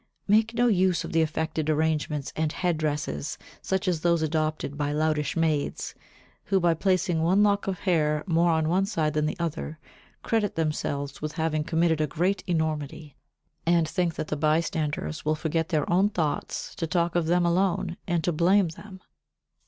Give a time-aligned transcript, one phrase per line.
[0.27, 5.37] Make no use of the affected arrangements and headdresses such as those adopted by loutish
[5.37, 5.93] maids,
[6.45, 9.77] who, by placing one lock of hair more on one side than the other,
[10.23, 13.15] credit themselves with having committed a great enormity,
[13.63, 17.95] and think that the bystanders will forget their own thoughts to talk of them alone,
[18.07, 19.01] and to blame them.